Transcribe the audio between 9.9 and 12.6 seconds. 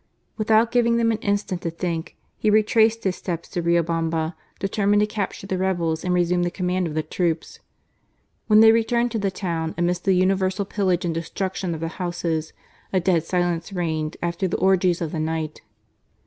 the universal pillage and destruction of the houses,